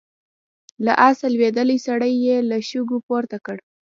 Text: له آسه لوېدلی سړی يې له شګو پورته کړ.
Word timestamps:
له 0.85 0.93
آسه 1.07 1.25
لوېدلی 1.33 1.77
سړی 1.87 2.13
يې 2.25 2.37
له 2.49 2.57
شګو 2.69 2.97
پورته 3.07 3.37
کړ. 3.45 3.57